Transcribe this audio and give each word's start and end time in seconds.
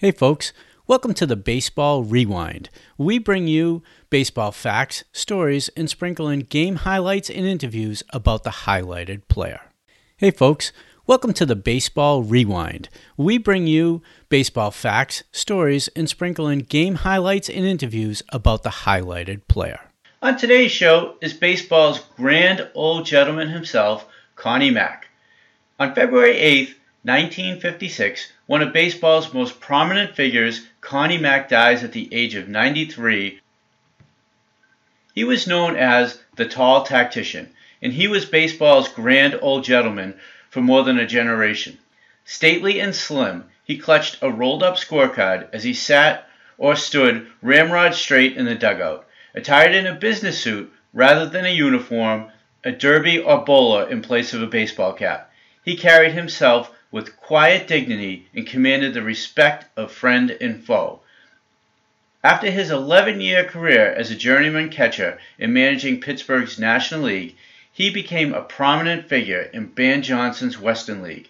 Hey, 0.00 0.12
folks, 0.12 0.52
welcome 0.86 1.12
to 1.14 1.26
the 1.26 1.34
Baseball 1.34 2.04
Rewind. 2.04 2.70
We 2.96 3.18
bring 3.18 3.48
you 3.48 3.82
baseball 4.10 4.52
facts, 4.52 5.02
stories, 5.10 5.70
and 5.70 5.90
sprinkle 5.90 6.28
in 6.28 6.42
game 6.42 6.76
highlights 6.76 7.28
and 7.28 7.44
interviews 7.44 8.04
about 8.12 8.44
the 8.44 8.50
highlighted 8.50 9.26
player. 9.26 9.60
Hey, 10.16 10.30
folks, 10.30 10.70
welcome 11.08 11.32
to 11.32 11.44
the 11.44 11.56
Baseball 11.56 12.22
Rewind. 12.22 12.88
We 13.16 13.38
bring 13.38 13.66
you 13.66 14.00
baseball 14.28 14.70
facts, 14.70 15.24
stories, 15.32 15.88
and 15.96 16.08
sprinkle 16.08 16.46
in 16.46 16.60
game 16.60 16.94
highlights 16.94 17.50
and 17.50 17.66
interviews 17.66 18.22
about 18.28 18.62
the 18.62 18.86
highlighted 18.86 19.48
player. 19.48 19.80
On 20.22 20.36
today's 20.36 20.70
show 20.70 21.16
is 21.20 21.32
baseball's 21.32 21.98
grand 22.16 22.70
old 22.72 23.04
gentleman 23.04 23.48
himself, 23.48 24.06
Connie 24.36 24.70
Mack. 24.70 25.08
On 25.80 25.92
February 25.92 26.36
8th, 26.36 26.74
1956, 27.08 28.32
one 28.44 28.60
of 28.60 28.74
baseball's 28.74 29.32
most 29.32 29.60
prominent 29.60 30.14
figures, 30.14 30.66
Connie 30.82 31.16
Mack, 31.16 31.48
dies 31.48 31.82
at 31.82 31.92
the 31.92 32.06
age 32.12 32.34
of 32.34 32.50
93. 32.50 33.40
He 35.14 35.24
was 35.24 35.46
known 35.46 35.74
as 35.74 36.20
the 36.36 36.44
Tall 36.44 36.82
Tactician, 36.82 37.48
and 37.80 37.94
he 37.94 38.08
was 38.08 38.26
baseball's 38.26 38.90
grand 38.90 39.38
old 39.40 39.64
gentleman 39.64 40.20
for 40.50 40.60
more 40.60 40.84
than 40.84 40.98
a 40.98 41.06
generation. 41.06 41.78
Stately 42.26 42.78
and 42.78 42.94
slim, 42.94 43.46
he 43.64 43.78
clutched 43.78 44.18
a 44.20 44.30
rolled 44.30 44.62
up 44.62 44.76
scorecard 44.76 45.48
as 45.50 45.64
he 45.64 45.72
sat 45.72 46.28
or 46.58 46.76
stood 46.76 47.26
ramrod 47.40 47.94
straight 47.94 48.36
in 48.36 48.44
the 48.44 48.54
dugout, 48.54 49.08
attired 49.34 49.74
in 49.74 49.86
a 49.86 49.94
business 49.94 50.38
suit 50.38 50.70
rather 50.92 51.24
than 51.24 51.46
a 51.46 51.54
uniform, 51.54 52.30
a 52.64 52.70
derby 52.70 53.18
or 53.18 53.44
bowler 53.46 53.88
in 53.88 54.02
place 54.02 54.34
of 54.34 54.42
a 54.42 54.46
baseball 54.46 54.92
cap. 54.92 55.32
He 55.64 55.74
carried 55.74 56.12
himself 56.12 56.70
with 56.90 57.16
quiet 57.16 57.66
dignity 57.66 58.26
and 58.34 58.46
commanded 58.46 58.94
the 58.94 59.02
respect 59.02 59.66
of 59.76 59.92
friend 59.92 60.30
and 60.40 60.64
foe. 60.64 61.00
After 62.24 62.50
his 62.50 62.70
11 62.70 63.20
year 63.20 63.44
career 63.44 63.92
as 63.92 64.10
a 64.10 64.16
journeyman 64.16 64.70
catcher 64.70 65.18
and 65.38 65.54
managing 65.54 66.00
Pittsburgh's 66.00 66.58
National 66.58 67.02
League, 67.02 67.36
he 67.70 67.90
became 67.90 68.34
a 68.34 68.42
prominent 68.42 69.08
figure 69.08 69.50
in 69.52 69.66
Ban 69.66 70.02
Johnson's 70.02 70.58
Western 70.58 71.02
League. 71.02 71.28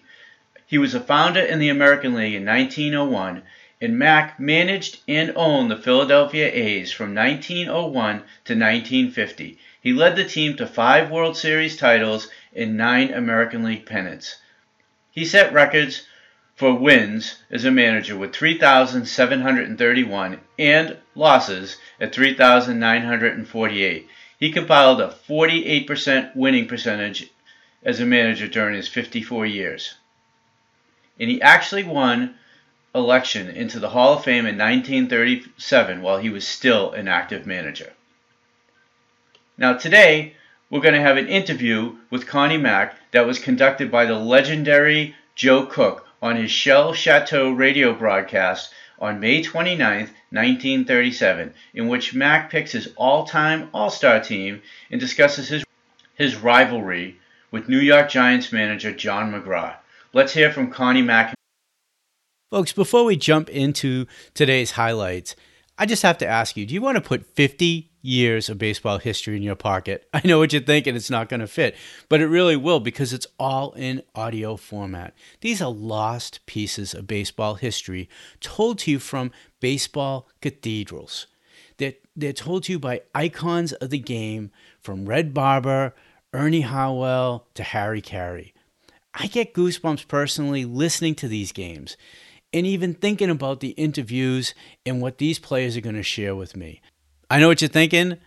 He 0.65 0.77
was 0.77 0.95
a 0.95 0.99
founder 0.99 1.41
in 1.41 1.59
the 1.59 1.69
American 1.69 2.15
League 2.15 2.33
in 2.33 2.45
1901, 2.45 3.43
and 3.81 3.99
Mack 3.99 4.39
managed 4.39 4.99
and 5.07 5.31
owned 5.35 5.69
the 5.69 5.77
Philadelphia 5.77 6.49
A's 6.51 6.91
from 6.91 7.13
1901 7.13 8.15
to 8.45 8.53
1950. 8.55 9.59
He 9.81 9.93
led 9.93 10.15
the 10.15 10.23
team 10.23 10.57
to 10.57 10.65
five 10.65 11.11
World 11.11 11.37
Series 11.37 11.77
titles 11.77 12.29
and 12.55 12.77
nine 12.77 13.13
American 13.13 13.63
League 13.63 13.85
pennants. 13.85 14.37
He 15.19 15.25
set 15.25 15.51
records 15.51 16.07
for 16.55 16.73
wins 16.73 17.43
as 17.51 17.65
a 17.65 17.71
manager 17.71 18.15
with 18.15 18.33
3,731 18.33 20.39
and 20.57 20.97
losses 21.13 21.75
at 21.99 22.15
3,948. 22.15 24.07
He 24.39 24.51
compiled 24.53 25.01
a 25.01 25.13
48% 25.27 26.37
winning 26.37 26.67
percentage 26.67 27.29
as 27.83 27.99
a 27.99 28.05
manager 28.05 28.47
during 28.47 28.75
his 28.75 28.87
54 28.87 29.45
years. 29.45 29.95
And 31.19 31.29
he 31.29 31.41
actually 31.41 31.83
won 31.83 32.35
election 32.95 33.49
into 33.49 33.77
the 33.77 33.89
Hall 33.89 34.13
of 34.13 34.23
Fame 34.23 34.45
in 34.45 34.57
1937 34.57 36.01
while 36.01 36.19
he 36.19 36.29
was 36.29 36.47
still 36.47 36.93
an 36.93 37.09
active 37.09 37.45
manager. 37.45 37.91
Now 39.57 39.73
today, 39.73 40.37
we're 40.69 40.81
going 40.81 40.93
to 40.93 41.01
have 41.01 41.17
an 41.17 41.27
interview 41.27 41.95
with 42.09 42.27
Connie 42.27 42.57
Mack 42.57 42.95
that 43.11 43.25
was 43.25 43.39
conducted 43.39 43.91
by 43.91 44.05
the 44.05 44.17
legendary 44.17 45.15
Joe 45.35 45.65
Cook 45.65 46.05
on 46.21 46.35
his 46.35 46.51
Shell 46.51 46.93
Chateau 46.93 47.51
radio 47.51 47.93
broadcast 47.93 48.71
on 48.99 49.19
May 49.19 49.41
29, 49.41 49.79
1937, 49.79 51.53
in 51.73 51.87
which 51.87 52.13
Mack 52.13 52.51
picks 52.51 52.73
his 52.73 52.89
all-time 52.97 53.69
All-Star 53.73 54.19
team 54.19 54.61
and 54.91 54.99
discusses 54.99 55.47
his, 55.47 55.63
his 56.15 56.35
rivalry 56.35 57.17
with 57.49 57.69
New 57.69 57.79
York 57.79 58.09
Giants 58.09 58.51
manager 58.51 58.91
John 58.91 59.31
McGraw. 59.31 59.75
Let's 60.13 60.33
hear 60.33 60.51
from 60.51 60.69
Connie 60.69 61.01
Mack. 61.01 61.33
Folks, 62.51 62.73
before 62.73 63.05
we 63.05 63.15
jump 63.15 63.49
into 63.49 64.05
today's 64.33 64.71
highlights, 64.71 65.35
I 65.79 65.87
just 65.87 66.03
have 66.03 66.19
to 66.19 66.27
ask 66.27 66.55
you, 66.55 66.67
do 66.67 66.73
you 66.75 66.81
want 66.81 66.97
to 66.97 67.01
put 67.01 67.25
50 67.25 67.89
years 68.01 68.49
of 68.49 68.57
baseball 68.57 68.97
history 68.97 69.35
in 69.35 69.43
your 69.43 69.55
pocket. 69.55 70.07
I 70.13 70.21
know 70.25 70.39
what 70.39 70.53
you're 70.53 70.61
thinking, 70.61 70.95
it's 70.95 71.09
not 71.09 71.29
going 71.29 71.39
to 71.39 71.47
fit, 71.47 71.75
but 72.07 72.21
it 72.21 72.27
really 72.27 72.55
will 72.55 72.79
because 72.79 73.13
it's 73.13 73.27
all 73.37 73.73
in 73.73 74.03
audio 74.15 74.55
format. 74.55 75.13
These 75.41 75.61
are 75.61 75.71
lost 75.71 76.45
pieces 76.45 76.93
of 76.93 77.07
baseball 77.07 77.55
history 77.55 78.09
told 78.39 78.79
to 78.79 78.91
you 78.91 78.99
from 78.99 79.31
baseball 79.59 80.27
cathedrals. 80.41 81.27
They're, 81.77 81.93
they're 82.15 82.33
told 82.33 82.63
to 82.63 82.73
you 82.73 82.79
by 82.79 83.01
icons 83.15 83.73
of 83.73 83.89
the 83.89 83.99
game 83.99 84.51
from 84.81 85.05
Red 85.05 85.33
Barber, 85.33 85.95
Ernie 86.33 86.61
Harwell, 86.61 87.47
to 87.55 87.63
Harry 87.63 88.01
Caray. 88.01 88.53
I 89.13 89.27
get 89.27 89.53
goosebumps 89.53 90.07
personally 90.07 90.65
listening 90.65 91.15
to 91.15 91.27
these 91.27 91.51
games 91.51 91.97
and 92.53 92.65
even 92.65 92.93
thinking 92.93 93.29
about 93.29 93.59
the 93.59 93.69
interviews 93.69 94.53
and 94.85 95.01
what 95.01 95.17
these 95.17 95.39
players 95.39 95.77
are 95.77 95.81
going 95.81 95.95
to 95.95 96.03
share 96.03 96.35
with 96.35 96.55
me. 96.55 96.81
I 97.29 97.39
know 97.39 97.47
what 97.47 97.61
you're 97.61 97.69
thinking. 97.69 98.17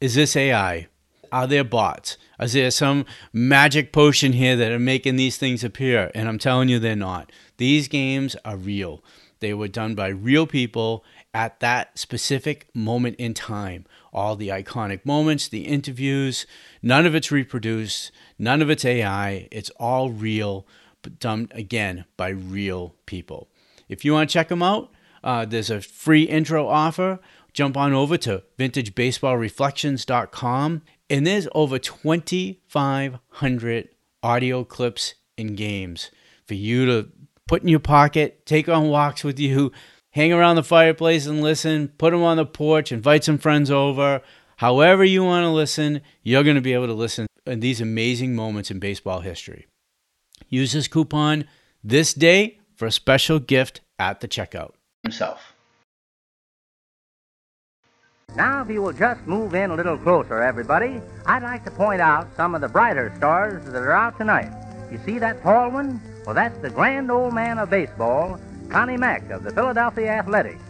Is 0.00 0.14
this 0.14 0.36
AI? 0.36 0.88
Are 1.32 1.46
there 1.46 1.64
bots? 1.64 2.16
Is 2.40 2.54
there 2.54 2.70
some 2.70 3.06
magic 3.32 3.92
potion 3.92 4.32
here 4.32 4.56
that 4.56 4.72
are 4.72 4.78
making 4.78 5.16
these 5.16 5.36
things 5.38 5.62
appear? 5.62 6.10
And 6.14 6.28
I'm 6.28 6.38
telling 6.38 6.68
you, 6.68 6.78
they're 6.78 6.96
not. 6.96 7.30
These 7.56 7.88
games 7.88 8.36
are 8.44 8.56
real. 8.56 9.02
They 9.38 9.54
were 9.54 9.68
done 9.68 9.94
by 9.94 10.08
real 10.08 10.46
people 10.46 11.04
at 11.32 11.60
that 11.60 11.98
specific 11.98 12.66
moment 12.74 13.16
in 13.16 13.32
time. 13.32 13.86
All 14.12 14.36
the 14.36 14.48
iconic 14.48 15.06
moments, 15.06 15.48
the 15.48 15.66
interviews, 15.66 16.46
none 16.82 17.06
of 17.06 17.14
it's 17.14 17.30
reproduced, 17.30 18.10
none 18.38 18.60
of 18.60 18.68
it's 18.68 18.84
AI. 18.84 19.48
It's 19.50 19.70
all 19.78 20.10
real, 20.10 20.66
but 21.02 21.20
done 21.20 21.48
again 21.52 22.04
by 22.16 22.30
real 22.30 22.96
people. 23.06 23.48
If 23.90 24.04
you 24.04 24.14
want 24.14 24.30
to 24.30 24.32
check 24.32 24.48
them 24.48 24.62
out, 24.62 24.90
uh, 25.22 25.44
there's 25.44 25.68
a 25.68 25.82
free 25.82 26.22
intro 26.22 26.66
offer 26.66 27.20
jump 27.52 27.76
on 27.76 27.92
over 27.92 28.16
to 28.16 28.42
vintagebaseballreflections.com 28.58 30.82
and 31.08 31.26
there's 31.26 31.48
over 31.54 31.78
2500 31.78 33.88
audio 34.22 34.64
clips 34.64 35.14
and 35.36 35.56
games 35.56 36.10
for 36.46 36.54
you 36.54 36.86
to 36.86 37.10
put 37.48 37.62
in 37.62 37.68
your 37.68 37.80
pocket, 37.80 38.46
take 38.46 38.68
on 38.68 38.88
walks 38.88 39.24
with 39.24 39.40
you, 39.40 39.72
hang 40.10 40.32
around 40.32 40.54
the 40.56 40.62
fireplace 40.62 41.26
and 41.26 41.42
listen, 41.42 41.88
put 41.98 42.12
them 42.12 42.22
on 42.22 42.36
the 42.36 42.46
porch, 42.46 42.92
invite 42.92 43.24
some 43.24 43.38
friends 43.38 43.68
over. 43.70 44.22
However 44.58 45.04
you 45.04 45.24
want 45.24 45.44
to 45.44 45.50
listen, 45.50 46.02
you're 46.22 46.44
going 46.44 46.56
to 46.56 46.62
be 46.62 46.74
able 46.74 46.86
to 46.86 46.92
listen 46.92 47.26
in 47.46 47.60
these 47.60 47.80
amazing 47.80 48.36
moments 48.36 48.70
in 48.70 48.78
baseball 48.78 49.20
history. 49.20 49.66
Use 50.48 50.72
this 50.72 50.86
coupon 50.86 51.46
this 51.82 52.14
day 52.14 52.59
for 52.80 52.86
a 52.86 52.90
special 52.90 53.38
gift 53.38 53.82
at 53.98 54.20
the 54.20 54.26
checkout. 54.26 54.72
Himself. 55.02 55.52
Now, 58.34 58.62
if 58.62 58.70
you 58.70 58.80
will 58.80 58.94
just 58.94 59.20
move 59.26 59.54
in 59.54 59.70
a 59.70 59.74
little 59.74 59.98
closer, 59.98 60.40
everybody, 60.40 61.02
I'd 61.26 61.42
like 61.42 61.62
to 61.66 61.70
point 61.70 62.00
out 62.00 62.34
some 62.36 62.54
of 62.54 62.62
the 62.62 62.68
brighter 62.68 63.12
stars 63.18 63.66
that 63.66 63.82
are 63.82 63.92
out 63.92 64.16
tonight. 64.16 64.50
You 64.90 64.98
see 65.04 65.18
that 65.18 65.42
tall 65.42 65.70
one? 65.70 66.00
Well, 66.24 66.34
that's 66.34 66.56
the 66.62 66.70
grand 66.70 67.10
old 67.10 67.34
man 67.34 67.58
of 67.58 67.68
baseball, 67.68 68.40
Connie 68.70 68.96
Mack 68.96 69.28
of 69.28 69.42
the 69.42 69.50
Philadelphia 69.50 70.12
Athletics. 70.12 70.62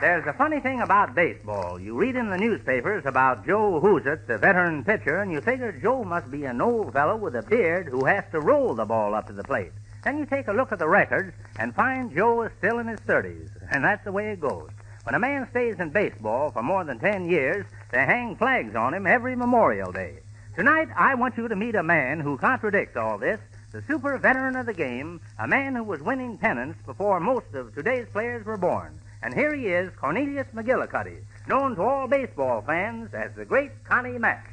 There's 0.00 0.26
a 0.26 0.32
funny 0.32 0.60
thing 0.60 0.80
about 0.80 1.14
baseball. 1.14 1.78
You 1.78 1.94
read 1.94 2.16
in 2.16 2.30
the 2.30 2.38
newspapers 2.38 3.04
about 3.04 3.44
Joe 3.44 3.78
Hoosett, 3.82 4.26
the 4.26 4.38
veteran 4.38 4.82
pitcher, 4.82 5.18
and 5.18 5.30
you 5.30 5.42
figure 5.42 5.72
Joe 5.72 6.04
must 6.04 6.30
be 6.30 6.46
an 6.46 6.62
old 6.62 6.94
fellow 6.94 7.16
with 7.16 7.36
a 7.36 7.42
beard 7.42 7.86
who 7.86 8.06
has 8.06 8.24
to 8.32 8.40
roll 8.40 8.74
the 8.74 8.86
ball 8.86 9.14
up 9.14 9.26
to 9.26 9.34
the 9.34 9.44
plate. 9.44 9.72
Then 10.02 10.16
you 10.16 10.24
take 10.24 10.48
a 10.48 10.54
look 10.54 10.72
at 10.72 10.78
the 10.78 10.88
records 10.88 11.34
and 11.58 11.74
find 11.74 12.14
Joe 12.14 12.40
is 12.44 12.52
still 12.56 12.78
in 12.78 12.86
his 12.86 13.00
30s, 13.00 13.50
and 13.72 13.84
that's 13.84 14.02
the 14.02 14.10
way 14.10 14.30
it 14.30 14.40
goes. 14.40 14.70
When 15.04 15.14
a 15.14 15.18
man 15.18 15.46
stays 15.50 15.78
in 15.78 15.90
baseball 15.90 16.50
for 16.50 16.62
more 16.62 16.82
than 16.82 16.98
10 16.98 17.28
years, 17.28 17.66
they 17.92 18.06
hang 18.06 18.36
flags 18.36 18.74
on 18.74 18.94
him 18.94 19.06
every 19.06 19.36
Memorial 19.36 19.92
Day. 19.92 20.20
Tonight, 20.56 20.88
I 20.96 21.14
want 21.14 21.36
you 21.36 21.46
to 21.46 21.56
meet 21.56 21.74
a 21.74 21.82
man 21.82 22.20
who 22.20 22.38
contradicts 22.38 22.96
all 22.96 23.18
this, 23.18 23.38
the 23.70 23.82
super 23.86 24.16
veteran 24.16 24.56
of 24.56 24.64
the 24.64 24.72
game, 24.72 25.20
a 25.38 25.46
man 25.46 25.74
who 25.74 25.84
was 25.84 26.00
winning 26.00 26.38
pennants 26.38 26.78
before 26.86 27.20
most 27.20 27.52
of 27.52 27.74
today's 27.74 28.08
players 28.12 28.46
were 28.46 28.56
born. 28.56 28.99
And 29.22 29.34
here 29.34 29.54
he 29.54 29.66
is, 29.66 29.92
Cornelius 29.96 30.46
McGillicuddy, 30.54 31.18
known 31.46 31.76
to 31.76 31.82
all 31.82 32.08
baseball 32.08 32.62
fans 32.62 33.12
as 33.12 33.34
the 33.36 33.44
great 33.44 33.70
Connie 33.84 34.16
Mack. 34.16 34.50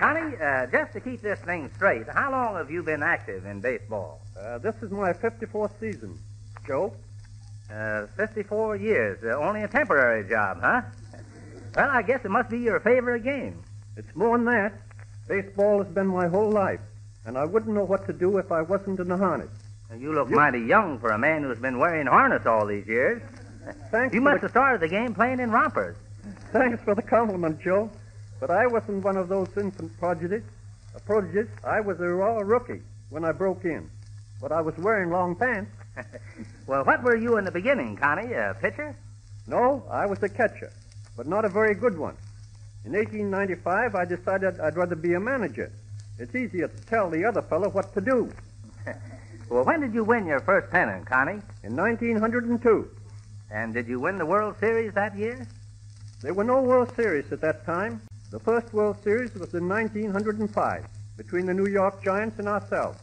Connie, 0.00 0.36
uh, 0.36 0.66
just 0.66 0.92
to 0.94 1.00
keep 1.00 1.20
this 1.20 1.38
thing 1.40 1.70
straight, 1.74 2.06
how 2.08 2.30
long 2.30 2.54
have 2.54 2.70
you 2.70 2.82
been 2.82 3.02
active 3.02 3.44
in 3.44 3.60
baseball? 3.60 4.20
Uh, 4.40 4.56
this 4.58 4.74
is 4.82 4.90
my 4.90 5.12
54th 5.12 5.72
season. 5.78 6.18
Joe? 6.66 6.94
Uh, 7.70 8.06
54 8.16 8.76
years. 8.76 9.18
Uh, 9.22 9.36
only 9.36 9.62
a 9.62 9.68
temporary 9.68 10.26
job, 10.28 10.60
huh? 10.62 10.80
Well, 11.74 11.90
I 11.90 12.00
guess 12.00 12.24
it 12.24 12.30
must 12.30 12.48
be 12.48 12.58
your 12.58 12.80
favorite 12.80 13.22
game. 13.22 13.62
It's 13.96 14.14
more 14.14 14.38
than 14.38 14.46
that. 14.46 14.72
Baseball 15.28 15.82
has 15.82 15.92
been 15.92 16.06
my 16.06 16.28
whole 16.28 16.50
life, 16.50 16.80
and 17.26 17.36
I 17.36 17.44
wouldn't 17.44 17.74
know 17.74 17.84
what 17.84 18.06
to 18.06 18.12
do 18.12 18.38
if 18.38 18.50
I 18.52 18.62
wasn't 18.62 19.00
in 19.00 19.08
the 19.08 19.16
harness. 19.16 19.50
You 19.98 20.14
look 20.14 20.30
you... 20.30 20.36
mighty 20.36 20.60
young 20.60 20.98
for 20.98 21.10
a 21.10 21.18
man 21.18 21.42
who's 21.42 21.58
been 21.58 21.78
wearing 21.78 22.06
harness 22.06 22.46
all 22.46 22.66
these 22.66 22.86
years. 22.86 23.20
Thanks. 23.90 24.14
You 24.14 24.20
must 24.20 24.36
the... 24.36 24.42
have 24.42 24.50
started 24.52 24.80
the 24.80 24.88
game 24.88 25.12
playing 25.14 25.40
in 25.40 25.50
rompers. 25.50 25.96
Thanks 26.52 26.82
for 26.82 26.94
the 26.94 27.02
compliment, 27.02 27.60
Joe. 27.60 27.90
But 28.40 28.50
I 28.50 28.66
wasn't 28.66 29.02
one 29.04 29.16
of 29.16 29.28
those 29.28 29.48
infant 29.56 29.96
prodigies. 29.98 30.42
A 30.94 31.00
prodigies. 31.00 31.48
I 31.64 31.80
was 31.80 31.98
a 32.00 32.08
raw 32.08 32.38
rookie 32.38 32.82
when 33.10 33.24
I 33.24 33.32
broke 33.32 33.64
in. 33.64 33.90
But 34.40 34.52
I 34.52 34.60
was 34.60 34.76
wearing 34.76 35.10
long 35.10 35.34
pants. 35.34 35.70
well, 36.66 36.84
what 36.84 37.02
were 37.02 37.16
you 37.16 37.38
in 37.38 37.44
the 37.44 37.50
beginning, 37.50 37.96
Connie? 37.96 38.34
A 38.34 38.54
pitcher? 38.60 38.94
No, 39.46 39.84
I 39.90 40.06
was 40.06 40.22
a 40.22 40.28
catcher, 40.28 40.72
but 41.16 41.26
not 41.26 41.44
a 41.44 41.48
very 41.48 41.74
good 41.74 41.96
one. 41.96 42.16
In 42.84 42.92
1895, 42.92 43.94
I 43.94 44.04
decided 44.04 44.60
I'd 44.60 44.76
rather 44.76 44.96
be 44.96 45.14
a 45.14 45.20
manager. 45.20 45.72
It's 46.18 46.34
easier 46.34 46.68
to 46.68 46.86
tell 46.86 47.10
the 47.10 47.24
other 47.24 47.42
fellow 47.42 47.68
what 47.68 47.92
to 47.94 48.00
do. 48.00 48.30
well, 49.50 49.64
when 49.64 49.80
did 49.80 49.92
you 49.92 50.02
win 50.02 50.26
your 50.26 50.40
first 50.40 50.70
pennant, 50.70 51.06
Connie? 51.06 51.42
In 51.62 51.76
1902. 51.76 52.90
And 53.50 53.74
did 53.74 53.86
you 53.86 54.00
win 54.00 54.16
the 54.16 54.26
World 54.26 54.56
Series 54.58 54.94
that 54.94 55.16
year? 55.16 55.46
There 56.22 56.32
were 56.32 56.44
no 56.44 56.62
World 56.62 56.94
Series 56.96 57.30
at 57.32 57.42
that 57.42 57.66
time. 57.66 58.00
The 58.30 58.40
first 58.40 58.72
World 58.72 58.96
Series 59.04 59.34
was 59.34 59.52
in 59.54 59.68
1905 59.68 60.86
between 61.16 61.46
the 61.46 61.54
New 61.54 61.66
York 61.66 62.02
Giants 62.02 62.38
and 62.38 62.48
ourselves. 62.48 62.98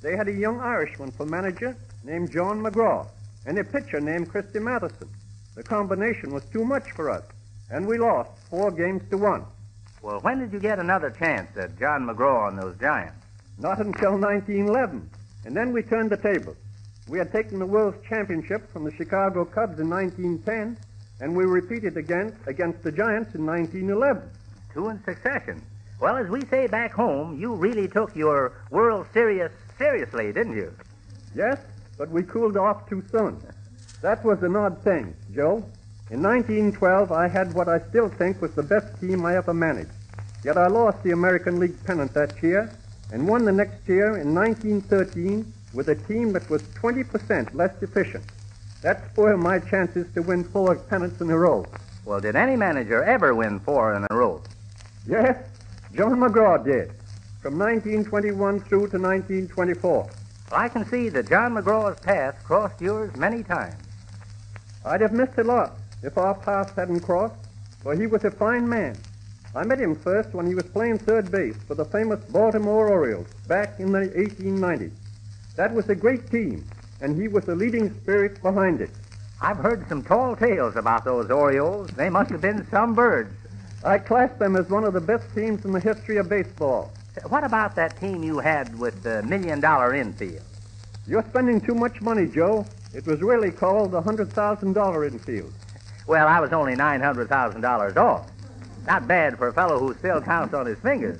They 0.00 0.16
had 0.16 0.28
a 0.28 0.32
young 0.32 0.60
Irishman 0.60 1.10
for 1.10 1.26
manager 1.26 1.76
named 2.04 2.30
John 2.30 2.62
McGraw 2.62 3.06
and 3.46 3.58
a 3.58 3.64
pitcher 3.64 4.00
named 4.00 4.30
Christy 4.30 4.60
Mathewson. 4.60 5.08
The 5.56 5.62
combination 5.62 6.32
was 6.32 6.44
too 6.44 6.64
much 6.64 6.92
for 6.92 7.10
us, 7.10 7.24
and 7.70 7.86
we 7.86 7.98
lost 7.98 8.30
four 8.48 8.70
games 8.70 9.02
to 9.10 9.18
one. 9.18 9.44
Well, 10.02 10.18
when 10.18 10.40
did 10.40 10.52
you 10.52 10.58
get 10.58 10.80
another 10.80 11.10
chance 11.10 11.56
at 11.56 11.78
John 11.78 12.08
McGraw 12.08 12.48
and 12.48 12.60
those 12.60 12.76
Giants? 12.80 13.14
Not 13.58 13.78
until 13.78 14.18
1911, 14.18 15.08
and 15.44 15.56
then 15.56 15.72
we 15.72 15.82
turned 15.82 16.10
the 16.10 16.16
tables. 16.16 16.56
We 17.08 17.18
had 17.18 17.30
taken 17.30 17.60
the 17.60 17.66
World 17.66 17.94
Championship 18.08 18.68
from 18.72 18.82
the 18.82 18.90
Chicago 18.90 19.44
Cubs 19.44 19.78
in 19.78 19.88
1910, 19.88 20.76
and 21.20 21.36
we 21.36 21.44
repeated 21.44 21.96
again 21.96 22.36
against 22.46 22.82
the 22.82 22.90
Giants 22.90 23.36
in 23.36 23.46
1911. 23.46 24.28
Two 24.74 24.88
in 24.88 25.00
succession. 25.04 25.62
Well, 26.00 26.16
as 26.16 26.28
we 26.28 26.44
say 26.46 26.66
back 26.66 26.92
home, 26.92 27.38
you 27.38 27.54
really 27.54 27.86
took 27.86 28.16
your 28.16 28.54
World 28.70 29.06
Series 29.12 29.52
seriously, 29.78 30.32
didn't 30.32 30.56
you? 30.56 30.74
Yes, 31.32 31.60
but 31.96 32.10
we 32.10 32.24
cooled 32.24 32.56
off 32.56 32.88
too 32.88 33.04
soon. 33.12 33.40
That 34.00 34.24
was 34.24 34.42
an 34.42 34.56
odd 34.56 34.82
thing, 34.82 35.14
Joe. 35.32 35.64
In 36.12 36.22
1912, 36.22 37.10
I 37.10 37.26
had 37.26 37.54
what 37.54 37.70
I 37.70 37.80
still 37.88 38.10
think 38.10 38.42
was 38.42 38.54
the 38.54 38.62
best 38.62 39.00
team 39.00 39.24
I 39.24 39.34
ever 39.36 39.54
managed. 39.54 39.92
Yet 40.44 40.58
I 40.58 40.66
lost 40.66 41.02
the 41.02 41.12
American 41.12 41.58
League 41.58 41.82
pennant 41.86 42.12
that 42.12 42.42
year 42.42 42.70
and 43.10 43.26
won 43.26 43.46
the 43.46 43.52
next 43.52 43.88
year 43.88 44.18
in 44.18 44.34
1913 44.34 45.50
with 45.72 45.88
a 45.88 45.94
team 45.94 46.34
that 46.34 46.50
was 46.50 46.60
20% 46.64 47.54
less 47.54 47.82
efficient. 47.82 48.24
That 48.82 49.10
spoiled 49.10 49.40
my 49.40 49.58
chances 49.58 50.06
to 50.12 50.20
win 50.20 50.44
four 50.44 50.74
pennants 50.76 51.22
in 51.22 51.30
a 51.30 51.38
row. 51.38 51.64
Well, 52.04 52.20
did 52.20 52.36
any 52.36 52.56
manager 52.56 53.02
ever 53.02 53.34
win 53.34 53.58
four 53.60 53.94
in 53.94 54.06
a 54.10 54.14
row? 54.14 54.42
Yes, 55.06 55.42
John 55.94 56.20
McGraw 56.20 56.62
did, 56.62 56.92
from 57.40 57.58
1921 57.58 58.60
through 58.60 58.88
to 58.88 58.98
1924. 58.98 59.90
Well, 59.90 60.10
I 60.52 60.68
can 60.68 60.84
see 60.84 61.08
that 61.08 61.30
John 61.30 61.54
McGraw's 61.54 61.98
path 62.00 62.44
crossed 62.44 62.82
yours 62.82 63.16
many 63.16 63.42
times. 63.42 63.76
I'd 64.84 65.00
have 65.00 65.14
missed 65.14 65.38
a 65.38 65.44
lot 65.44 65.78
if 66.02 66.18
our 66.18 66.34
paths 66.34 66.72
hadn't 66.74 67.00
crossed, 67.00 67.34
for 67.82 67.94
he 67.94 68.06
was 68.06 68.24
a 68.24 68.30
fine 68.30 68.68
man. 68.68 68.96
I 69.54 69.64
met 69.64 69.80
him 69.80 69.94
first 69.94 70.32
when 70.32 70.46
he 70.46 70.54
was 70.54 70.64
playing 70.64 70.98
third 70.98 71.30
base 71.30 71.56
for 71.66 71.74
the 71.74 71.84
famous 71.84 72.24
Baltimore 72.24 72.88
Orioles 72.88 73.26
back 73.46 73.78
in 73.78 73.92
the 73.92 74.08
1890s. 74.08 74.92
That 75.56 75.74
was 75.74 75.88
a 75.88 75.94
great 75.94 76.30
team, 76.30 76.64
and 77.00 77.20
he 77.20 77.28
was 77.28 77.44
the 77.44 77.54
leading 77.54 77.92
spirit 78.00 78.40
behind 78.42 78.80
it. 78.80 78.90
I've 79.40 79.58
heard 79.58 79.88
some 79.88 80.02
tall 80.02 80.36
tales 80.36 80.76
about 80.76 81.04
those 81.04 81.30
Orioles. 81.30 81.88
They 81.90 82.08
must 82.08 82.30
have 82.30 82.40
been 82.40 82.66
some 82.70 82.94
birds. 82.94 83.34
I 83.84 83.98
class 83.98 84.32
them 84.38 84.56
as 84.56 84.70
one 84.70 84.84
of 84.84 84.94
the 84.94 85.00
best 85.00 85.24
teams 85.34 85.64
in 85.64 85.72
the 85.72 85.80
history 85.80 86.16
of 86.16 86.28
baseball. 86.28 86.92
What 87.28 87.44
about 87.44 87.74
that 87.74 87.98
team 88.00 88.22
you 88.22 88.38
had 88.38 88.78
with 88.78 89.02
the 89.02 89.22
million 89.24 89.60
dollar 89.60 89.94
infield? 89.94 90.44
You're 91.06 91.24
spending 91.28 91.60
too 91.60 91.74
much 91.74 92.00
money, 92.00 92.26
Joe. 92.26 92.64
It 92.94 93.06
was 93.06 93.20
really 93.20 93.50
called 93.50 93.90
the 93.90 94.00
$100,000 94.00 95.12
infield. 95.12 95.52
Well, 96.06 96.26
I 96.26 96.40
was 96.40 96.52
only 96.52 96.74
$900,000 96.74 97.96
off. 97.96 98.30
Not 98.86 99.06
bad 99.06 99.38
for 99.38 99.48
a 99.48 99.52
fellow 99.52 99.78
who 99.78 99.94
still 99.94 100.20
counts 100.20 100.54
on 100.54 100.66
his 100.66 100.78
fingers. 100.78 101.18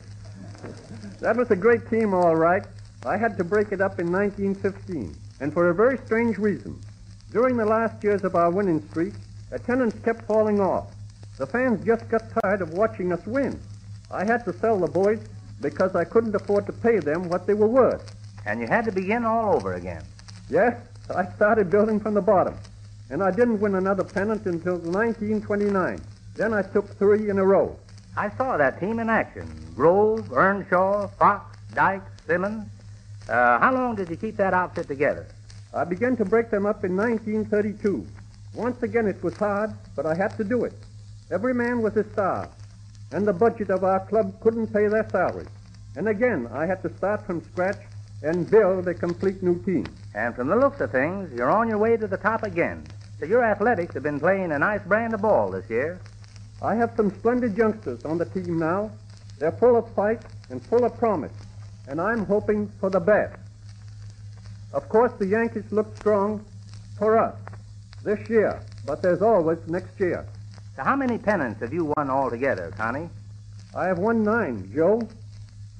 That 1.20 1.37
was 1.37 1.50
a 1.50 1.56
great 1.56 1.88
team, 1.88 2.14
all 2.14 2.34
right. 2.34 2.64
I 3.06 3.17
had 3.17 3.37
to 3.38 3.44
break 3.44 3.73
it 3.73 3.81
up 3.81 4.00
in 4.00 4.11
1915, 4.11 5.14
and 5.40 5.52
for 5.52 5.69
a 5.69 5.75
very 5.75 5.99
strange 6.05 6.38
reason. 6.38 6.81
During 7.31 7.56
the 7.56 7.64
last 7.64 8.02
years 8.02 8.25
of 8.25 8.34
our 8.34 8.50
winning 8.50 8.87
streak, 8.90 9.14
attendance 9.52 9.94
kept 10.05 10.26
falling 10.26 10.61
off. 10.61 10.93
The 11.38 11.46
fans 11.46 11.84
just 11.84 12.08
got 12.08 12.23
tired 12.43 12.61
of 12.61 12.75
watching 12.75 13.12
us 13.12 13.25
win. 13.26 13.58
I 14.11 14.25
had 14.25 14.44
to 14.44 14.52
sell 14.52 14.79
the 14.79 14.87
boys 14.87 15.20
because 15.61 15.94
I 15.96 16.05
couldn't 16.05 16.34
afford 16.34 16.67
to 16.67 16.73
pay 16.73 16.99
them 16.99 17.29
what 17.29 17.46
they 17.46 17.55
were 17.55 17.69
worth. 17.69 18.14
And 18.44 18.61
you 18.61 18.67
had 18.67 18.84
to 18.84 18.93
begin 18.93 19.25
all 19.25 19.55
over 19.55 19.75
again. 19.75 20.02
Yes, 20.50 20.76
I 21.14 21.25
started 21.32 21.70
building 21.70 22.00
from 22.00 22.14
the 22.14 22.20
bottom. 22.20 22.56
And 23.10 23.22
I 23.22 23.31
didn't 23.31 23.60
win 23.60 23.75
another 23.75 24.04
pennant 24.04 24.46
until 24.46 24.78
1929. 24.78 26.00
Then 26.34 26.54
I 26.54 26.62
took 26.62 26.88
three 26.99 27.28
in 27.28 27.38
a 27.38 27.44
row. 27.44 27.76
I 28.16 28.31
saw 28.31 28.56
that 28.56 28.81
team 28.81 28.99
in 28.99 29.08
action. 29.08 29.49
Grove, 29.75 30.32
Earnshaw, 30.32 31.08
Foxx, 31.19 31.56
Dyke, 31.75 32.02
Simmons. 32.26 32.66
Uh, 33.28 33.58
how 33.58 33.72
long 33.72 33.94
did 33.94 34.10
you 34.10 34.16
keep 34.16 34.37
that 34.37 34.54
outfit 34.54 34.88
together? 34.88 35.26
I 35.75 35.84
began 35.84 36.16
to 36.16 36.25
break 36.25 36.50
them 36.50 36.66
up 36.66 36.84
in 36.84 36.96
1932. 36.96 38.06
Once 38.54 38.82
again, 38.82 39.06
it 39.06 39.22
was 39.22 39.34
hard, 39.37 39.72
but 39.96 40.05
I 40.05 40.14
had 40.14 40.37
to 40.37 40.44
do 40.44 40.64
it. 40.64 40.75
Every 41.31 41.55
man 41.55 41.81
was 41.81 41.96
a 41.96 42.05
star, 42.12 42.48
and 43.12 43.26
the 43.26 43.32
budget 43.32 43.70
of 43.70 43.84
our 43.84 44.00
club 44.00 44.38
couldn't 44.40 44.66
pay 44.66 44.88
their 44.88 45.08
salaries. 45.08 45.48
And 45.96 46.08
again, 46.08 46.48
I 46.52 46.66
had 46.66 46.82
to 46.82 46.94
start 46.96 47.25
from 47.25 47.43
scratch 47.43 47.81
and 48.22 48.50
build 48.50 48.87
a 48.88 48.94
complete 48.94 49.43
new 49.43 49.62
team. 49.62 49.87
And 50.14 50.34
from 50.34 50.48
the 50.48 50.56
looks 50.56 50.80
of 50.80 50.90
things, 50.90 51.32
you're 51.32 51.50
on 51.50 51.68
your 51.68 51.78
way 51.78 51.96
to 51.96 52.06
the 52.06 52.16
top 52.16 52.42
again. 52.42 52.84
So 53.18 53.26
your 53.26 53.44
athletics 53.44 53.94
have 53.94 54.02
been 54.02 54.20
playing 54.20 54.52
a 54.52 54.58
nice 54.58 54.82
brand 54.82 55.14
of 55.14 55.22
ball 55.22 55.50
this 55.50 55.68
year. 55.70 56.00
I 56.60 56.74
have 56.74 56.94
some 56.96 57.10
splendid 57.10 57.56
youngsters 57.56 58.04
on 58.04 58.19
the 58.19 58.24
team 58.26 58.58
now. 58.58 58.90
They're 59.38 59.52
full 59.52 59.76
of 59.76 59.92
fight 59.94 60.22
and 60.50 60.64
full 60.64 60.84
of 60.84 60.96
promise, 60.98 61.32
and 61.88 62.00
I'm 62.00 62.26
hoping 62.26 62.70
for 62.78 62.90
the 62.90 63.00
best. 63.00 63.36
Of 64.72 64.88
course, 64.88 65.12
the 65.19 65.26
Yankees 65.26 65.64
look 65.70 65.96
strong 65.96 66.44
for 66.98 67.19
us 67.19 67.34
this 68.04 68.28
year, 68.28 68.60
but 68.86 69.02
there's 69.02 69.22
always 69.22 69.58
next 69.66 69.98
year. 69.98 70.26
So 70.76 70.82
how 70.84 70.96
many 70.96 71.19
pennants 71.19 71.60
have 71.60 71.72
you 71.72 71.92
won 71.96 72.10
altogether, 72.10 72.72
Connie? 72.76 73.08
I 73.74 73.86
have 73.86 73.98
won 73.98 74.22
nine, 74.22 74.70
Joe. 74.74 75.02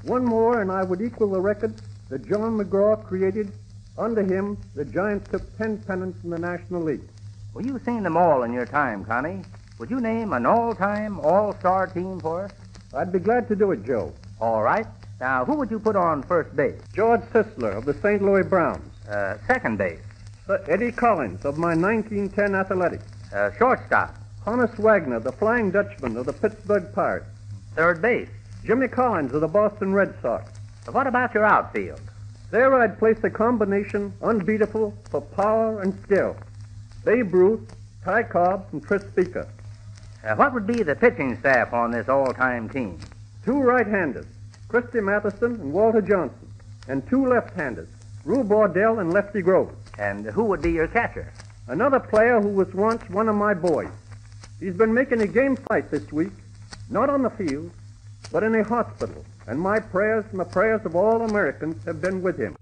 One 0.05 0.25
more, 0.25 0.63
and 0.63 0.73
I 0.73 0.83
would 0.83 1.01
equal 1.01 1.31
the 1.31 1.41
record 1.41 1.75
that 2.09 2.27
John 2.29 2.59
McGraw 2.59 3.03
created. 3.05 3.53
Under 3.99 4.23
him, 4.23 4.57
the 4.75 4.85
Giants 4.85 5.31
took 5.31 5.57
ten 5.59 5.79
pennants 5.79 6.25
in 6.25 6.31
the 6.31 6.39
National 6.39 6.83
League. 6.83 7.09
Well, 7.53 7.65
you've 7.67 7.85
seen 7.85 8.03
them 8.03 8.17
all 8.17 8.45
in 8.45 8.53
your 8.53 8.65
time, 8.65 9.05
Connie. 9.05 9.43
Would 9.79 9.91
you 9.91 10.01
name 10.01 10.33
an 10.33 10.47
all-time, 10.47 11.21
all-star 11.21 11.89
team 11.89 12.21
for 12.21 12.45
us? 12.45 12.53
I'd 12.95 13.13
be 13.13 13.19
glad 13.19 13.49
to 13.49 13.57
do 13.57 13.73
it, 13.73 13.85
Joe. 13.85 14.13
All 14.41 14.63
right. 14.63 14.87
Now, 15.21 15.45
who 15.45 15.57
would 15.57 15.71
you 15.71 15.79
put 15.79 15.97
on 15.97 16.23
first 16.23 16.55
base? 16.57 16.81
George 16.95 17.21
Sisler 17.33 17.77
of 17.77 17.85
the 17.85 17.95
St. 17.95 18.23
Louis 18.23 18.45
Browns. 18.45 18.91
Uh, 19.09 19.37
second 19.47 19.79
base? 19.79 20.01
Uh, 20.49 20.59
Eddie 20.69 20.93
Collins 20.93 21.45
of 21.45 21.59
my 21.59 21.75
1910 21.75 22.55
Athletics. 22.55 23.05
Uh, 23.33 23.51
shortstop? 23.59 24.17
Honus 24.45 24.77
Wagner, 24.79 25.21
the 25.21 25.33
Flying 25.33 25.71
Dutchman 25.71 26.17
of 26.17 26.27
the 26.27 26.33
Pittsburgh 26.33 26.93
Pirates. 26.93 27.27
Third 27.77 28.03
base. 28.03 28.29
Jimmy 28.65 28.89
Collins 28.89 29.33
of 29.33 29.41
the 29.41 29.49
Boston 29.49 29.93
Red 29.93 30.15
Sox. 30.21 30.51
What 30.91 31.07
about 31.07 31.35
your 31.35 31.45
outfield? 31.45 32.01
There 32.53 32.75
I'd 32.75 32.99
place 32.99 33.17
a 33.25 33.31
combination 33.31 34.13
unbeatable 34.21 34.93
for 35.09 35.23
power 35.23 35.81
and 35.81 35.99
skill. 36.03 36.37
Babe 37.03 37.33
Ruth, 37.33 37.75
Ty 38.05 38.25
Cobb, 38.25 38.67
and 38.73 38.85
Tris 38.85 39.03
Speaker. 39.05 39.49
Uh, 40.23 40.35
what 40.35 40.53
would 40.53 40.67
be 40.67 40.83
the 40.83 40.95
pitching 40.95 41.39
staff 41.39 41.73
on 41.73 41.91
this 41.91 42.11
all-time 42.11 42.69
team? 42.69 42.99
Two 43.43 43.59
right-handers, 43.59 44.27
Christy 44.69 45.01
Mathewson 45.01 45.55
and 45.55 45.73
Walter 45.73 46.03
Johnson, 46.03 46.53
and 46.89 47.09
two 47.09 47.27
left-handers, 47.27 47.89
Rube 48.27 48.51
Waddell 48.51 48.99
and 48.99 49.15
Lefty 49.15 49.41
Grove. 49.41 49.75
And 49.99 50.27
who 50.27 50.45
would 50.45 50.61
be 50.61 50.73
your 50.73 50.89
catcher? 50.89 51.33
Another 51.69 52.01
player 52.01 52.39
who 52.39 52.51
was 52.51 52.75
once 52.75 53.09
one 53.09 53.31
of 53.31 53.35
my 53.35 53.55
boys, 53.55 53.89
He's 54.61 54.75
been 54.75 54.93
making 54.93 55.23
a 55.23 55.27
game 55.27 55.57
fight 55.57 55.91
this 55.91 56.13
week, 56.13 56.33
not 56.91 57.09
on 57.09 57.23
the 57.23 57.31
field, 57.31 57.71
but 58.31 58.43
in 58.43 58.55
a 58.55 58.63
hospital, 58.63 59.25
and 59.47 59.61
my 59.61 59.81
prayers 59.81 60.25
and 60.31 60.41
the 60.41 60.45
prayers 60.45 60.85
of 60.85 60.95
all 60.95 61.23
Americans 61.23 61.85
have 61.85 62.01
been 62.01 62.23
with 62.23 62.39
him. 62.39 62.57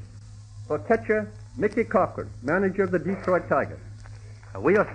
For 0.66 0.78
catcher, 0.78 1.30
Mickey 1.56 1.84
Cochrane, 1.84 2.30
manager 2.42 2.84
of 2.84 2.90
the 2.90 2.98
Detroit 2.98 3.48
Tigers. 3.48 3.80
We'll. 4.54 4.86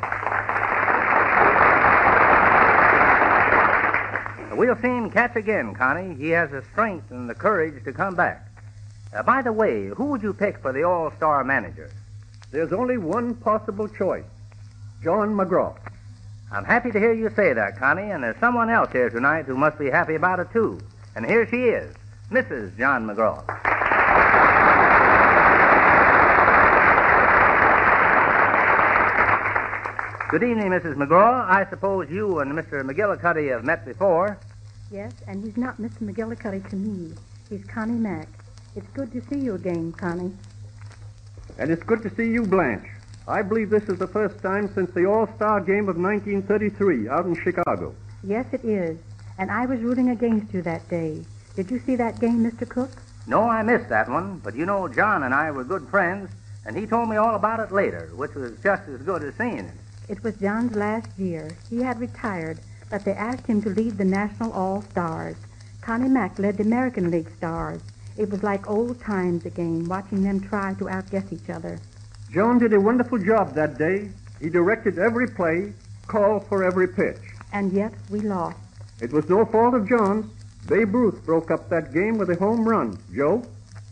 We'll 4.58 4.76
see 4.78 4.88
him 4.88 5.12
catch 5.12 5.36
again, 5.36 5.76
Connie. 5.76 6.16
He 6.16 6.30
has 6.30 6.50
the 6.50 6.64
strength 6.72 7.12
and 7.12 7.30
the 7.30 7.36
courage 7.36 7.84
to 7.84 7.92
come 7.92 8.16
back. 8.16 8.48
Uh, 9.14 9.22
by 9.22 9.42
the 9.42 9.52
way, 9.52 9.88
who 9.88 10.06
would 10.06 10.24
you 10.24 10.34
pick 10.34 10.60
for 10.60 10.72
the 10.72 10.84
All 10.84 11.12
Star 11.18 11.44
manager? 11.44 11.92
There's 12.52 12.72
only 12.72 12.98
one 12.98 13.36
possible 13.36 13.88
choice 13.90 14.24
John 15.04 15.36
McGraw. 15.36 15.78
I'm 16.52 16.64
happy 16.64 16.92
to 16.92 17.00
hear 17.00 17.14
you 17.14 17.30
say 17.36 17.54
that, 17.54 17.78
Connie, 17.78 18.12
and 18.12 18.24
there's 18.24 18.40
someone 18.40 18.70
else 18.70 18.92
here 18.92 19.10
tonight 19.10 19.46
who 19.46 19.58
must 19.58 19.78
be 19.78 19.90
happy 19.90 20.16
about 20.16 20.40
it, 20.40 20.52
too. 20.54 20.80
And 21.16 21.26
here 21.26 21.48
she 21.48 21.64
is, 21.64 21.96
Mrs. 22.30 22.78
John 22.78 23.08
McGraw. 23.08 23.46
Good 30.30 30.44
evening, 30.44 30.68
Mrs. 30.72 30.96
McGraw. 30.96 31.50
I 31.50 31.66
suppose 31.70 32.10
you 32.10 32.40
and 32.40 32.52
Mr. 32.52 32.82
McGillicuddy 32.82 33.50
have 33.52 33.64
met 33.64 33.86
before. 33.86 34.38
Yes, 34.92 35.14
and 35.28 35.42
he's 35.42 35.56
not 35.56 35.78
Mr. 35.78 36.00
McGillicuddy 36.00 36.70
to 36.70 36.76
me. 36.76 37.14
He's 37.50 37.64
Connie 37.64 37.94
Mack. 37.94 38.28
It's 38.76 38.88
good 38.90 39.14
to 39.14 39.22
see 39.30 39.40
you 39.40 39.56
again, 39.56 39.94
Connie. 39.94 40.34
And 41.58 41.72
it's 41.72 41.84
good 41.84 42.02
to 42.04 42.14
see 42.14 42.30
you, 42.30 42.44
Blanche. 42.44 42.90
I 43.26 43.42
believe 43.42 43.70
this 43.70 43.84
is 43.84 43.98
the 43.98 44.08
first 44.08 44.42
time 44.42 44.70
since 44.74 44.92
the 44.92 45.06
All 45.06 45.28
Star 45.38 45.62
game 45.62 45.88
of 45.88 45.96
1933 45.96 47.08
out 47.08 47.26
in 47.26 47.36
Chicago. 47.42 47.96
Yes, 48.22 48.46
it 48.52 48.66
is. 48.66 48.98
And 49.38 49.52
I 49.52 49.66
was 49.66 49.82
rooting 49.82 50.10
against 50.10 50.54
you 50.54 50.62
that 50.62 50.88
day. 50.90 51.24
Did 51.56 51.70
you 51.72 51.80
see 51.80 51.96
that 51.96 52.20
game, 52.20 52.44
Mr. 52.50 52.68
Cook? 52.68 52.92
No, 53.28 53.42
I 53.42 53.64
missed 53.64 53.90
that 53.90 54.10
one, 54.10 54.40
but 54.44 54.56
you 54.56 54.66
know, 54.66 54.88
John 54.88 55.24
and 55.24 55.34
I 55.34 55.52
were 55.52 55.64
good 55.64 55.88
friends, 55.90 56.30
and 56.66 56.78
he 56.78 56.86
told 56.86 57.10
me 57.10 57.18
all 57.18 57.36
about 57.36 57.60
it 57.60 57.72
later, 57.72 58.12
which 58.16 58.34
was 58.36 58.54
just 58.62 58.88
as 58.88 59.02
good 59.02 59.24
as 59.24 59.36
seeing 59.36 59.60
it. 59.60 59.74
It 60.08 60.24
was 60.24 60.36
John's 60.36 60.76
last 60.76 61.10
year. 61.18 61.50
He 61.70 61.82
had 61.82 62.00
retired, 62.00 62.60
but 62.90 63.04
they 63.04 63.14
asked 63.14 63.48
him 63.48 63.62
to 63.64 63.70
lead 63.70 63.98
the 63.98 64.06
National 64.06 64.52
All 64.54 64.82
Stars. 64.84 65.36
Connie 65.82 66.10
Mack 66.10 66.38
led 66.40 66.58
the 66.58 66.64
American 66.64 67.10
League 67.10 67.32
Stars. 67.38 67.82
It 68.18 68.30
was 68.30 68.44
like 68.44 68.70
old 68.70 69.02
times 69.02 69.46
again, 69.46 69.86
watching 69.86 70.24
them 70.24 70.40
try 70.40 70.74
to 70.76 70.90
outguess 70.90 71.32
each 71.32 71.50
other. 71.50 71.80
John 72.32 72.60
did 72.60 72.74
a 72.74 72.80
wonderful 72.80 73.18
job 73.18 73.56
that 73.56 73.78
day. 73.78 74.10
He 74.40 74.50
directed 74.50 75.00
every 75.00 75.28
play, 75.28 75.74
called 76.08 76.48
for 76.48 76.64
every 76.64 76.88
pitch. 76.88 77.22
And 77.52 77.74
yet 77.74 77.94
we 78.10 78.20
lost. 78.20 78.58
It 79.02 79.12
was 79.12 79.28
no 79.30 79.46
fault 79.46 79.74
of 79.74 79.88
John's. 79.88 80.26
Babe 80.68 80.96
Ruth 80.96 81.24
broke 81.26 81.52
up 81.52 81.70
that 81.70 81.94
game 81.94 82.18
with 82.18 82.30
a 82.30 82.36
home 82.36 82.68
run, 82.68 82.98
Joe, 83.14 83.44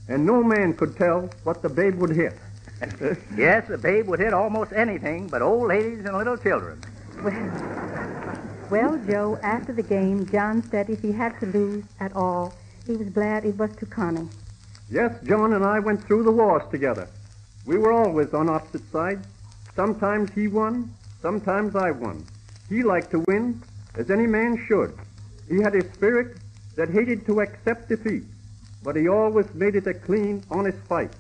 and 0.08 0.26
no 0.26 0.44
man 0.44 0.74
could 0.74 0.98
tell 0.98 1.30
what 1.44 1.62
the 1.62 1.70
babe 1.70 1.96
would 1.96 2.16
hit. 2.16 2.34
yes, 3.38 3.68
the 3.68 3.78
babe 3.78 4.08
would 4.08 4.20
hit 4.20 4.34
almost 4.34 4.74
anything 4.74 5.28
but 5.28 5.42
old 5.42 5.68
ladies 5.68 6.06
and 6.06 6.18
little 6.18 6.38
children. 6.38 6.82
Well, 7.22 8.44
well, 8.72 8.98
Joe, 9.08 9.40
after 9.44 9.72
the 9.72 9.84
game, 9.84 10.26
John 10.26 10.64
said 10.64 10.90
if 10.90 11.02
he 11.02 11.12
had 11.12 11.40
to 11.42 11.46
lose 11.46 11.84
at 12.00 12.16
all, 12.16 12.54
he 12.88 12.96
was 12.96 13.10
glad 13.10 13.46
it 13.46 13.58
was 13.58 13.76
to 13.78 13.86
Connie. 13.86 14.28
Yes, 14.90 15.16
John 15.24 15.54
and 15.54 15.64
I 15.64 15.80
went 15.80 16.04
through 16.04 16.24
the 16.24 16.32
wars 16.32 16.64
together. 16.72 17.08
We 17.66 17.78
were 17.78 17.92
always 17.92 18.34
on 18.34 18.50
opposite 18.50 18.90
sides. 18.92 19.26
Sometimes 19.76 20.32
he 20.32 20.48
won, 20.48 20.94
sometimes 21.22 21.76
I 21.76 21.92
won. 21.92 22.26
He 22.68 22.84
liked 22.84 23.12
to 23.12 23.20
win, 23.28 23.62
as 23.96 24.10
any 24.10 24.28
man 24.28 24.64
should. 24.68 24.98
He 25.50 25.62
had 25.62 25.76
a 25.76 25.94
spirit 25.94 26.38
that 26.76 26.90
hated 26.90 27.26
to 27.28 27.42
accept 27.42 27.90
defeat, 27.90 28.24
but 28.84 28.96
he 28.96 29.08
always 29.08 29.54
made 29.54 29.76
it 29.76 29.88
a 29.88 29.94
clean, 29.94 30.44
honest 30.50 30.78
fight. 30.90 31.14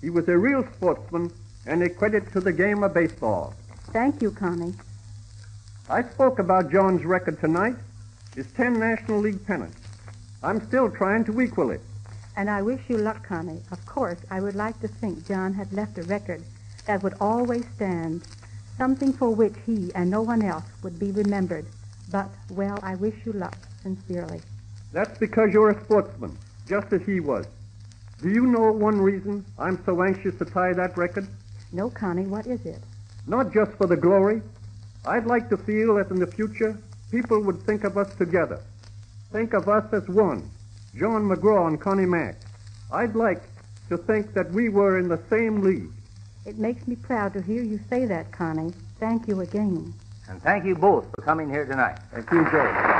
He 0.00 0.10
was 0.10 0.28
a 0.28 0.38
real 0.38 0.64
sportsman 0.74 1.32
and 1.66 1.82
a 1.82 1.90
credit 1.90 2.32
to 2.32 2.40
the 2.40 2.52
game 2.52 2.82
of 2.82 2.94
baseball. 2.94 3.54
Thank 3.92 4.22
you, 4.22 4.30
Connie. 4.30 4.74
I 5.88 6.02
spoke 6.02 6.38
about 6.38 6.70
John's 6.70 7.04
record 7.04 7.40
tonight, 7.40 7.76
his 8.34 8.46
10 8.52 8.78
National 8.78 9.18
League 9.18 9.44
pennants. 9.46 9.76
I'm 10.42 10.64
still 10.68 10.90
trying 10.90 11.24
to 11.24 11.40
equal 11.40 11.70
it. 11.70 11.80
And 12.36 12.48
I 12.48 12.62
wish 12.62 12.80
you 12.88 12.96
luck, 12.96 13.26
Connie. 13.26 13.60
Of 13.72 13.84
course, 13.84 14.18
I 14.30 14.40
would 14.40 14.54
like 14.54 14.80
to 14.80 14.88
think 14.88 15.26
John 15.26 15.52
had 15.52 15.72
left 15.72 15.98
a 15.98 16.02
record 16.04 16.42
that 16.86 17.02
would 17.02 17.14
always 17.20 17.64
stand, 17.74 18.22
something 18.78 19.12
for 19.12 19.34
which 19.34 19.54
he 19.66 19.90
and 19.94 20.08
no 20.08 20.22
one 20.22 20.42
else 20.42 20.64
would 20.82 20.98
be 20.98 21.10
remembered. 21.10 21.66
But, 22.10 22.28
well, 22.50 22.78
I 22.82 22.96
wish 22.96 23.14
you 23.24 23.32
luck, 23.32 23.56
sincerely. 23.82 24.40
That's 24.92 25.16
because 25.18 25.52
you're 25.52 25.70
a 25.70 25.84
sportsman, 25.84 26.36
just 26.68 26.92
as 26.92 27.02
he 27.02 27.20
was. 27.20 27.46
Do 28.20 28.28
you 28.28 28.46
know 28.46 28.72
one 28.72 29.00
reason 29.00 29.44
I'm 29.58 29.82
so 29.84 30.02
anxious 30.02 30.36
to 30.38 30.44
tie 30.44 30.72
that 30.74 30.96
record? 30.96 31.26
No, 31.72 31.88
Connie, 31.88 32.26
what 32.26 32.46
is 32.46 32.64
it? 32.66 32.82
Not 33.26 33.52
just 33.52 33.72
for 33.72 33.86
the 33.86 33.96
glory. 33.96 34.42
I'd 35.06 35.26
like 35.26 35.48
to 35.50 35.56
feel 35.56 35.94
that 35.96 36.10
in 36.10 36.18
the 36.18 36.26
future 36.26 36.76
people 37.10 37.40
would 37.42 37.62
think 37.62 37.84
of 37.84 37.96
us 37.96 38.14
together. 38.16 38.60
Think 39.32 39.54
of 39.54 39.68
us 39.68 39.84
as 39.92 40.06
one. 40.08 40.50
John 40.96 41.22
McGraw 41.28 41.68
and 41.68 41.80
Connie 41.80 42.06
Mack. 42.06 42.36
I'd 42.92 43.14
like 43.14 43.42
to 43.88 43.96
think 43.96 44.34
that 44.34 44.50
we 44.50 44.68
were 44.68 44.98
in 44.98 45.08
the 45.08 45.20
same 45.30 45.62
league. 45.62 45.90
It 46.44 46.58
makes 46.58 46.86
me 46.88 46.96
proud 46.96 47.32
to 47.34 47.42
hear 47.42 47.62
you 47.62 47.78
say 47.88 48.04
that, 48.06 48.32
Connie. 48.32 48.72
Thank 48.98 49.28
you 49.28 49.40
again. 49.40 49.94
And 50.30 50.40
thank 50.42 50.64
you 50.64 50.76
both 50.76 51.10
for 51.12 51.22
coming 51.22 51.50
here 51.50 51.66
tonight. 51.66 51.98
Thank 52.12 52.30
you, 52.30 52.44
Joe. 52.52 52.99